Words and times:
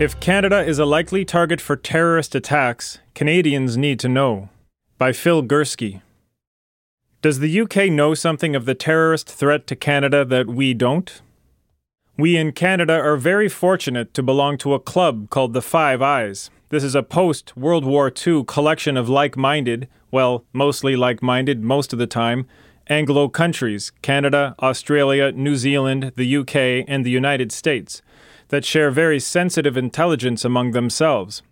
If 0.00 0.18
Canada 0.18 0.58
is 0.60 0.80
a 0.80 0.84
likely 0.84 1.24
target 1.24 1.60
for 1.60 1.76
terrorist 1.76 2.34
attacks, 2.34 2.98
Canadians 3.14 3.76
need 3.76 4.00
to 4.00 4.08
know. 4.08 4.48
By 4.98 5.12
Phil 5.12 5.40
Gurski. 5.40 6.02
Does 7.22 7.38
the 7.38 7.60
UK 7.60 7.92
know 7.92 8.12
something 8.12 8.56
of 8.56 8.64
the 8.64 8.74
terrorist 8.74 9.30
threat 9.30 9.68
to 9.68 9.76
Canada 9.76 10.24
that 10.24 10.48
we 10.48 10.74
don't? 10.74 11.22
We 12.18 12.36
in 12.36 12.50
Canada 12.50 12.94
are 12.94 13.16
very 13.16 13.48
fortunate 13.48 14.12
to 14.14 14.22
belong 14.24 14.58
to 14.58 14.74
a 14.74 14.80
club 14.80 15.30
called 15.30 15.52
the 15.52 15.62
Five 15.62 16.02
Eyes. 16.02 16.50
This 16.70 16.82
is 16.82 16.96
a 16.96 17.04
post 17.04 17.56
World 17.56 17.84
War 17.84 18.12
II 18.26 18.42
collection 18.48 18.96
of 18.96 19.08
like 19.08 19.36
minded, 19.36 19.86
well, 20.10 20.44
mostly 20.52 20.96
like 20.96 21.22
minded 21.22 21.62
most 21.62 21.92
of 21.92 22.00
the 22.00 22.08
time, 22.08 22.48
Anglo 22.88 23.28
countries 23.28 23.92
Canada, 24.02 24.54
Australia, 24.60 25.32
New 25.32 25.56
Zealand, 25.56 26.12
the 26.16 26.36
UK, 26.36 26.84
and 26.86 27.04
the 27.04 27.10
United 27.10 27.50
States 27.50 28.02
that 28.48 28.64
share 28.64 28.90
very 28.90 29.18
sensitive 29.18 29.76
intelligence 29.76 30.44
among 30.44 30.72
themselves. 30.72 31.42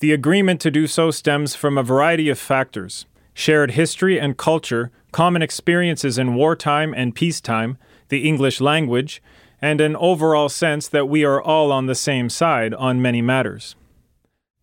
The 0.00 0.12
agreement 0.12 0.60
to 0.62 0.72
do 0.72 0.88
so 0.88 1.12
stems 1.12 1.54
from 1.54 1.78
a 1.78 1.82
variety 1.82 2.28
of 2.28 2.38
factors 2.38 3.06
shared 3.34 3.72
history 3.72 4.18
and 4.18 4.36
culture, 4.36 4.92
common 5.10 5.42
experiences 5.42 6.18
in 6.18 6.34
wartime 6.34 6.94
and 6.94 7.14
peacetime, 7.14 7.76
the 8.08 8.28
English 8.28 8.60
language, 8.60 9.20
and 9.60 9.80
an 9.80 9.96
overall 9.96 10.48
sense 10.48 10.86
that 10.88 11.08
we 11.08 11.24
are 11.24 11.42
all 11.42 11.72
on 11.72 11.86
the 11.86 11.94
same 11.96 12.28
side 12.28 12.72
on 12.74 13.02
many 13.02 13.20
matters. 13.20 13.74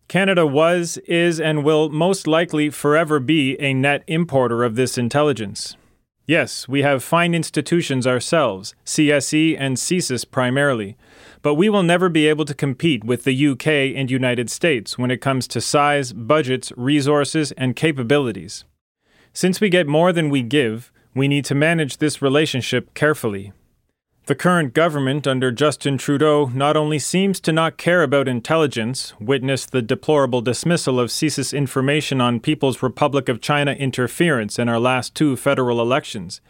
Canada 0.08 0.46
was, 0.46 0.98
is, 1.06 1.40
and 1.40 1.64
will 1.64 1.90
most 1.90 2.26
likely 2.26 2.70
forever 2.70 3.18
be 3.20 3.60
a 3.60 3.74
net 3.74 4.04
importer 4.06 4.64
of 4.64 4.74
this 4.74 4.96
intelligence. 4.96 5.76
Yes, 6.26 6.68
we 6.68 6.82
have 6.82 7.02
fine 7.02 7.34
institutions 7.34 8.06
ourselves, 8.06 8.76
CSE 8.86 9.56
and 9.58 9.76
CSIS 9.76 10.30
primarily, 10.30 10.96
but 11.42 11.54
we 11.54 11.68
will 11.68 11.82
never 11.82 12.08
be 12.08 12.28
able 12.28 12.44
to 12.44 12.54
compete 12.54 13.02
with 13.02 13.24
the 13.24 13.48
UK 13.48 13.66
and 13.66 14.08
United 14.08 14.48
States 14.48 14.96
when 14.96 15.10
it 15.10 15.20
comes 15.20 15.48
to 15.48 15.60
size, 15.60 16.12
budgets, 16.12 16.72
resources, 16.76 17.50
and 17.52 17.74
capabilities. 17.74 18.64
Since 19.32 19.60
we 19.60 19.68
get 19.68 19.88
more 19.88 20.12
than 20.12 20.30
we 20.30 20.42
give, 20.42 20.92
we 21.12 21.26
need 21.26 21.44
to 21.46 21.56
manage 21.56 21.98
this 21.98 22.22
relationship 22.22 22.94
carefully. 22.94 23.52
The 24.26 24.36
current 24.36 24.72
government 24.72 25.26
under 25.26 25.50
Justin 25.50 25.98
Trudeau 25.98 26.46
not 26.54 26.76
only 26.76 27.00
seems 27.00 27.40
to 27.40 27.50
not 27.50 27.76
care 27.76 28.04
about 28.04 28.28
intelligence, 28.28 29.14
witness 29.18 29.66
the 29.66 29.82
deplorable 29.82 30.40
dismissal 30.40 31.00
of 31.00 31.10
CSIS 31.10 31.52
information 31.52 32.20
on 32.20 32.38
People's 32.38 32.84
Republic 32.84 33.28
of 33.28 33.40
China 33.40 33.72
interference 33.72 34.60
in 34.60 34.68
our 34.68 34.78
last 34.78 35.16
two 35.16 35.34
federal 35.34 35.80
elections, 35.80 36.40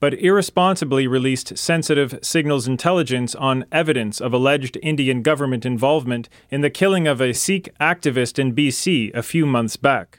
but 0.00 0.14
irresponsibly 0.14 1.06
released 1.06 1.56
sensitive 1.56 2.18
signals 2.20 2.66
intelligence 2.66 3.36
on 3.36 3.64
evidence 3.70 4.20
of 4.20 4.32
alleged 4.32 4.76
Indian 4.82 5.22
government 5.22 5.64
involvement 5.64 6.28
in 6.50 6.62
the 6.62 6.70
killing 6.70 7.06
of 7.06 7.20
a 7.20 7.32
Sikh 7.32 7.72
activist 7.80 8.40
in 8.40 8.56
BC 8.56 9.14
a 9.14 9.22
few 9.22 9.46
months 9.46 9.76
back. 9.76 10.18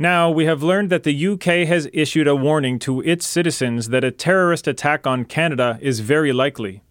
Now, 0.00 0.30
we 0.30 0.44
have 0.44 0.62
learned 0.62 0.90
that 0.90 1.02
the 1.02 1.26
UK 1.26 1.66
has 1.66 1.88
issued 1.92 2.28
a 2.28 2.36
warning 2.36 2.78
to 2.80 3.00
its 3.00 3.26
citizens 3.26 3.88
that 3.88 4.04
a 4.04 4.12
terrorist 4.12 4.68
attack 4.68 5.08
on 5.08 5.24
Canada 5.24 5.76
is 5.82 5.98
very 5.98 6.32
likely. 6.32 6.84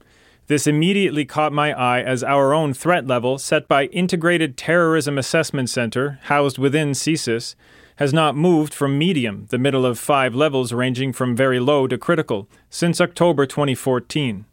This 0.48 0.68
immediately 0.68 1.24
caught 1.24 1.54
my 1.54 1.72
eye 1.72 2.02
as 2.02 2.22
our 2.22 2.54
own 2.54 2.74
threat 2.74 3.08
level, 3.08 3.38
set 3.38 3.70
by 3.70 3.86
Integrated 3.86 4.58
Terrorism 4.58 5.18
Assessment 5.18 5.70
Center, 5.70 6.20
housed 6.24 6.58
within 6.58 6.92
CSIS, 6.92 7.56
has 7.96 8.14
not 8.14 8.36
moved 8.36 8.74
from 8.74 8.98
medium, 8.98 9.46
the 9.52 9.58
middle 9.58 9.86
of 9.86 9.98
five 9.98 10.36
levels 10.36 10.74
ranging 10.74 11.14
from 11.14 11.34
very 11.34 11.62
low 11.62 11.88
to 11.88 11.98
critical, 11.98 12.50
since 12.70 13.00
October 13.00 13.46
2014. 13.46 14.44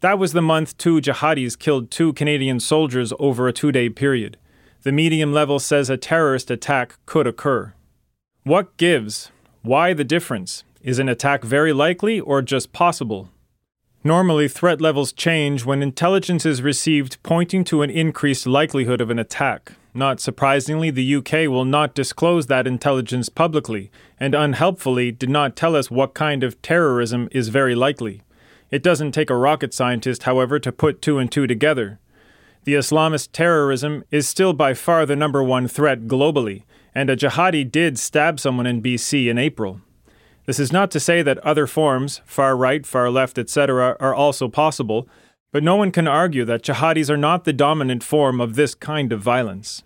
That 0.00 0.18
was 0.18 0.32
the 0.32 0.40
month 0.40 0.78
two 0.78 1.02
jihadis 1.02 1.58
killed 1.58 1.90
two 1.90 2.14
Canadian 2.14 2.60
soldiers 2.60 3.12
over 3.18 3.46
a 3.46 3.52
two 3.52 3.72
day 3.72 3.90
period. 3.90 4.38
The 4.84 4.92
medium 4.92 5.34
level 5.34 5.58
says 5.58 5.90
a 5.90 5.98
terrorist 5.98 6.50
attack 6.50 6.98
could 7.04 7.26
occur. 7.26 7.74
What 8.44 8.78
gives? 8.78 9.30
Why 9.60 9.92
the 9.92 10.02
difference? 10.02 10.64
Is 10.80 10.98
an 10.98 11.10
attack 11.10 11.44
very 11.44 11.74
likely 11.74 12.18
or 12.18 12.40
just 12.40 12.72
possible? 12.72 13.28
Normally, 14.02 14.48
threat 14.48 14.80
levels 14.80 15.12
change 15.12 15.66
when 15.66 15.82
intelligence 15.82 16.46
is 16.46 16.62
received 16.62 17.22
pointing 17.22 17.64
to 17.64 17.82
an 17.82 17.90
increased 17.90 18.46
likelihood 18.46 19.02
of 19.02 19.10
an 19.10 19.18
attack. 19.18 19.72
Not 19.92 20.20
surprisingly, 20.20 20.88
the 20.88 21.16
UK 21.16 21.50
will 21.50 21.66
not 21.66 21.94
disclose 21.94 22.46
that 22.46 22.66
intelligence 22.66 23.28
publicly, 23.28 23.90
and 24.18 24.34
unhelpfully 24.34 25.12
did 25.12 25.28
not 25.28 25.54
tell 25.54 25.76
us 25.76 25.90
what 25.90 26.14
kind 26.14 26.42
of 26.42 26.62
terrorism 26.62 27.28
is 27.32 27.50
very 27.50 27.74
likely. 27.74 28.22
It 28.70 28.82
doesn't 28.82 29.12
take 29.12 29.28
a 29.28 29.36
rocket 29.36 29.74
scientist, 29.74 30.22
however, 30.22 30.58
to 30.60 30.72
put 30.72 31.02
two 31.02 31.18
and 31.18 31.30
two 31.30 31.46
together. 31.46 32.00
The 32.64 32.74
Islamist 32.74 33.30
terrorism 33.32 34.04
is 34.10 34.28
still 34.28 34.52
by 34.52 34.74
far 34.74 35.06
the 35.06 35.16
number 35.16 35.42
one 35.42 35.66
threat 35.66 36.02
globally, 36.02 36.64
and 36.94 37.08
a 37.08 37.16
jihadi 37.16 37.70
did 37.70 37.98
stab 37.98 38.38
someone 38.38 38.66
in 38.66 38.82
BC 38.82 39.30
in 39.30 39.38
April. 39.38 39.80
This 40.44 40.58
is 40.58 40.72
not 40.72 40.90
to 40.90 41.00
say 41.00 41.22
that 41.22 41.38
other 41.38 41.66
forms, 41.66 42.20
far 42.26 42.56
right, 42.56 42.84
far 42.84 43.08
left, 43.08 43.38
etc., 43.38 43.96
are 43.98 44.14
also 44.14 44.48
possible, 44.48 45.08
but 45.52 45.62
no 45.62 45.76
one 45.76 45.90
can 45.90 46.06
argue 46.06 46.44
that 46.44 46.62
jihadis 46.62 47.08
are 47.08 47.16
not 47.16 47.44
the 47.44 47.52
dominant 47.52 48.02
form 48.02 48.40
of 48.40 48.56
this 48.56 48.74
kind 48.74 49.12
of 49.12 49.22
violence. 49.22 49.82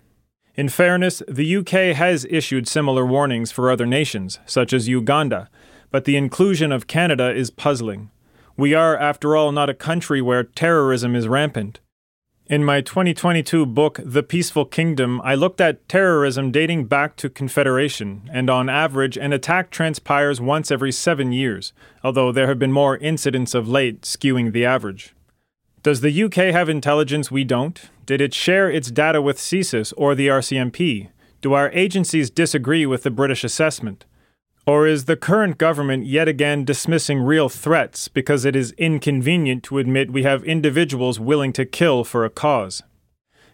In 0.55 0.67
fairness, 0.67 1.21
the 1.27 1.57
UK 1.57 1.95
has 1.95 2.25
issued 2.29 2.67
similar 2.67 3.05
warnings 3.05 3.51
for 3.51 3.71
other 3.71 3.85
nations, 3.85 4.39
such 4.45 4.73
as 4.73 4.89
Uganda, 4.89 5.49
but 5.91 6.05
the 6.05 6.17
inclusion 6.17 6.71
of 6.71 6.87
Canada 6.87 7.33
is 7.33 7.49
puzzling. 7.49 8.09
We 8.57 8.73
are, 8.73 8.97
after 8.97 9.35
all, 9.35 9.51
not 9.51 9.69
a 9.69 9.73
country 9.73 10.21
where 10.21 10.43
terrorism 10.43 11.15
is 11.15 11.27
rampant. 11.27 11.79
In 12.47 12.63
my 12.63 12.79
2022 12.79 13.65
book, 13.65 13.99
The 14.03 14.21
Peaceful 14.21 14.65
Kingdom, 14.65 15.19
I 15.23 15.33
looked 15.33 15.59
at 15.59 15.89
terrorism 15.89 16.51
dating 16.51 16.85
back 16.85 17.15
to 17.15 17.27
Confederation, 17.27 18.29
and 18.31 18.51
on 18.51 18.69
average, 18.69 19.17
an 19.17 19.33
attack 19.33 19.71
transpires 19.71 20.39
once 20.39 20.69
every 20.69 20.91
seven 20.91 21.31
years, 21.31 21.73
although 22.03 22.31
there 22.31 22.45
have 22.45 22.59
been 22.59 22.71
more 22.71 22.97
incidents 22.97 23.55
of 23.55 23.67
late 23.67 24.03
skewing 24.03 24.53
the 24.53 24.63
average. 24.63 25.15
Does 25.81 26.01
the 26.01 26.23
UK 26.23 26.53
have 26.53 26.69
intelligence 26.69 27.31
we 27.31 27.43
don't? 27.43 27.81
Did 28.05 28.21
it 28.21 28.35
share 28.35 28.69
its 28.69 28.91
data 28.91 29.23
with 29.23 29.39
CSIS 29.39 29.91
or 29.97 30.13
the 30.13 30.27
RCMP? 30.27 31.09
Do 31.41 31.53
our 31.53 31.71
agencies 31.71 32.29
disagree 32.29 32.85
with 32.85 33.01
the 33.01 33.09
British 33.09 33.43
assessment? 33.43 34.05
Or 34.67 34.87
is 34.87 35.05
the 35.05 35.15
current 35.15 35.59
government 35.59 36.07
yet 36.07 36.27
again 36.27 36.65
dismissing 36.65 37.19
real 37.19 37.49
threats 37.49 38.07
because 38.07 38.45
it 38.45 38.55
is 38.55 38.71
inconvenient 38.79 39.61
to 39.65 39.77
admit 39.77 40.11
we 40.11 40.23
have 40.23 40.43
individuals 40.43 41.19
willing 41.19 41.53
to 41.53 41.65
kill 41.65 42.03
for 42.03 42.25
a 42.25 42.31
cause? 42.31 42.81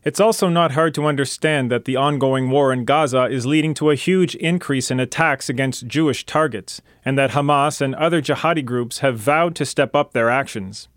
It's 0.05 0.22
also 0.22 0.47
not 0.47 0.72
hard 0.72 0.95
to 0.95 1.05
understand 1.05 1.69
that 1.69 1.83
the 1.83 1.97
ongoing 1.97 2.49
war 2.49 2.72
in 2.72 2.85
Gaza 2.85 3.25
is 3.25 3.45
leading 3.45 3.73
to 3.75 3.91
a 3.91 3.95
huge 3.95 4.35
increase 4.35 4.89
in 4.89 5.01
attacks 5.01 5.49
against 5.49 5.85
Jewish 5.85 6.25
targets, 6.25 6.81
and 7.03 7.17
that 7.17 7.31
Hamas 7.31 7.81
and 7.81 7.93
other 7.95 8.22
jihadi 8.22 8.63
groups 8.63 8.99
have 8.99 9.19
vowed 9.19 9.53
to 9.55 9.66
step 9.66 9.93
up 9.93 10.13
their 10.13 10.29
actions. 10.29 10.88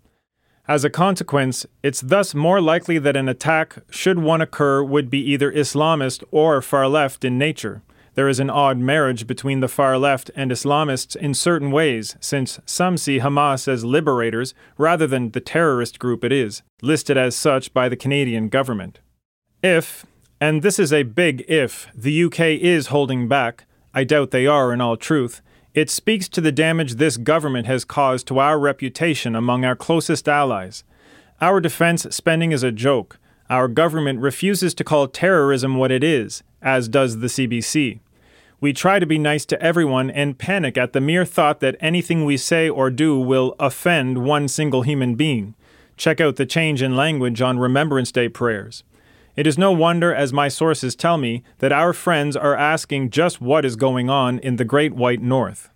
As 0.65 0.85
a 0.85 0.89
consequence, 0.89 1.65
it's 1.83 2.01
thus 2.01 2.33
more 2.33 2.61
likely 2.61 2.97
that 2.99 3.17
an 3.17 3.27
attack, 3.29 3.79
should 3.91 4.17
one 4.17 4.41
occur, 4.41 4.81
would 4.81 5.09
be 5.09 5.19
either 5.19 5.51
Islamist 5.51 6.23
or 6.31 6.61
far 6.61 6.87
left 6.87 7.25
in 7.25 7.37
nature 7.37 7.83
there 8.15 8.29
is 8.29 8.39
an 8.39 8.49
odd 8.49 8.77
marriage 8.77 9.27
between 9.27 9.59
the 9.59 9.67
far 9.67 9.97
left 9.97 10.31
and 10.35 10.49
Islamists 10.49 11.15
in 11.15 11.33
certain 11.33 11.69
ways, 11.69 12.15
since 12.19 12.59
some 12.65 12.97
see 12.97 13.19
Hamas 13.19 13.67
as 13.67 13.85
liberators 13.85 14.53
rather 14.77 15.05
than 15.05 15.31
the 15.31 15.41
terrorist 15.41 15.99
group 15.99 16.23
it 16.23 16.31
is, 16.31 16.63
listed 16.81 17.17
as 17.17 17.35
such 17.35 17.73
by 17.73 17.89
the 17.89 17.97
Canadian 17.97 18.47
government. 18.49 18.99
If, 19.61 20.05
and 20.39 20.61
this 20.61 20.79
is 20.79 20.93
a 20.93 21.03
big 21.03 21.43
if, 21.47 21.87
the 21.93 22.23
UK 22.23 22.39
is 22.39 22.87
holding 22.87 23.27
back, 23.27 23.65
I 23.93 24.05
doubt 24.05 24.31
they 24.31 24.47
are 24.47 24.73
in 24.73 24.81
all 24.81 24.97
truth, 24.97 25.41
it 25.73 25.89
speaks 25.89 26.29
to 26.29 26.39
the 26.39 26.53
damage 26.53 26.93
this 26.93 27.17
government 27.17 27.67
has 27.67 27.83
caused 27.83 28.27
to 28.27 28.39
our 28.39 28.57
reputation 28.57 29.35
among 29.35 29.65
our 29.65 29.75
closest 29.75 30.29
allies. 30.29 30.85
Our 31.41 31.59
defense 31.59 32.07
spending 32.11 32.53
is 32.53 32.63
a 32.63 32.71
joke. 32.71 33.19
Our 33.49 33.67
government 33.67 34.21
refuses 34.21 34.73
to 34.75 34.85
call 34.85 35.09
terrorism 35.09 35.75
what 35.75 35.91
it 35.91 36.01
is, 36.01 36.43
as 36.61 36.87
does 36.87 37.19
the 37.19 37.27
CBC. 37.27 37.99
We 38.61 38.73
try 38.73 38.99
to 38.99 39.05
be 39.05 39.19
nice 39.19 39.45
to 39.47 39.61
everyone 39.61 40.09
and 40.09 40.37
panic 40.37 40.77
at 40.77 40.93
the 40.93 41.01
mere 41.01 41.25
thought 41.25 41.59
that 41.59 41.75
anything 41.79 42.23
we 42.23 42.37
say 42.37 42.69
or 42.69 42.89
do 42.89 43.19
will 43.19 43.55
offend 43.59 44.23
one 44.23 44.47
single 44.47 44.83
human 44.83 45.15
being. 45.15 45.55
Check 45.97 46.21
out 46.21 46.37
the 46.37 46.45
change 46.45 46.81
in 46.81 46.95
language 46.95 47.41
on 47.41 47.59
Remembrance 47.59 48.11
Day 48.11 48.29
prayers. 48.29 48.83
It 49.35 49.45
is 49.45 49.57
no 49.57 49.71
wonder, 49.71 50.13
as 50.13 50.31
my 50.31 50.47
sources 50.47 50.95
tell 50.95 51.17
me, 51.17 51.43
that 51.59 51.73
our 51.73 51.91
friends 51.91 52.37
are 52.37 52.55
asking 52.55 53.09
just 53.09 53.41
what 53.41 53.65
is 53.65 53.75
going 53.75 54.09
on 54.09 54.39
in 54.39 54.55
the 54.55 54.63
Great 54.63 54.93
White 54.93 55.21
North. 55.21 55.69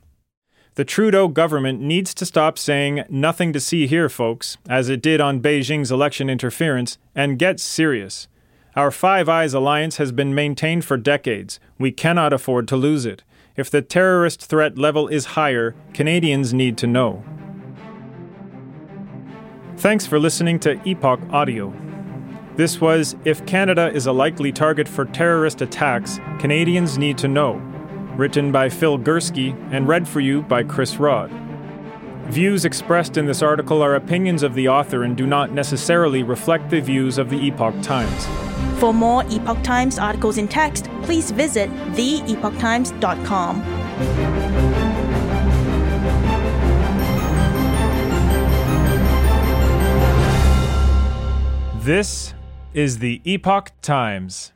The 0.75 0.85
Trudeau 0.85 1.27
government 1.27 1.81
needs 1.81 2.13
to 2.13 2.25
stop 2.25 2.57
saying 2.57 3.03
nothing 3.09 3.51
to 3.51 3.59
see 3.59 3.85
here, 3.85 4.07
folks, 4.07 4.57
as 4.69 4.87
it 4.87 5.01
did 5.01 5.19
on 5.19 5.41
Beijing's 5.41 5.91
election 5.91 6.29
interference, 6.29 6.97
and 7.13 7.37
get 7.37 7.59
serious. 7.59 8.29
Our 8.79 8.91
Five 8.91 9.27
Eyes 9.27 9.53
alliance 9.53 9.97
has 9.97 10.13
been 10.13 10.33
maintained 10.33 10.85
for 10.85 10.95
decades. 10.95 11.59
We 11.77 11.91
cannot 11.91 12.31
afford 12.31 12.65
to 12.69 12.77
lose 12.77 13.05
it. 13.05 13.23
If 13.57 13.69
the 13.69 13.81
terrorist 13.81 14.41
threat 14.45 14.77
level 14.77 15.09
is 15.09 15.35
higher, 15.35 15.75
Canadians 15.93 16.53
need 16.53 16.77
to 16.77 16.87
know. 16.87 17.21
Thanks 19.75 20.05
for 20.05 20.17
listening 20.17 20.61
to 20.61 20.79
Epoch 20.87 21.19
Audio. 21.29 21.73
This 22.55 22.79
was 22.79 23.17
If 23.25 23.45
Canada 23.45 23.91
is 23.93 24.05
a 24.05 24.13
Likely 24.13 24.53
Target 24.53 24.87
for 24.87 25.03
Terrorist 25.03 25.61
Attacks, 25.61 26.21
Canadians 26.39 26.97
Need 26.97 27.17
to 27.17 27.27
Know, 27.27 27.55
written 28.15 28.49
by 28.49 28.69
Phil 28.69 28.97
Gurski 28.97 29.51
and 29.73 29.89
read 29.89 30.07
for 30.07 30.21
you 30.21 30.41
by 30.43 30.63
Chris 30.63 30.95
Rod. 30.95 31.29
Views 32.29 32.63
expressed 32.63 33.17
in 33.17 33.25
this 33.25 33.41
article 33.41 33.81
are 33.81 33.95
opinions 33.95 34.41
of 34.41 34.53
the 34.53 34.69
author 34.69 35.03
and 35.03 35.17
do 35.17 35.27
not 35.27 35.51
necessarily 35.51 36.23
reflect 36.23 36.69
the 36.69 36.79
views 36.79 37.17
of 37.17 37.29
the 37.29 37.45
Epoch 37.45 37.75
Times. 37.81 38.48
For 38.79 38.93
more 38.93 39.23
Epoch 39.29 39.61
Times 39.63 39.99
articles 39.99 40.37
in 40.37 40.47
text, 40.47 40.85
please 41.03 41.31
visit 41.31 41.69
theepochtimes.com. 41.93 43.63
This 51.81 52.33
is 52.73 52.99
the 52.99 53.19
Epoch 53.23 53.71
Times. 53.81 54.51